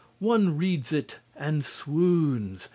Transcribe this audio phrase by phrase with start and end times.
[0.17, 2.69] One reads it and swoons.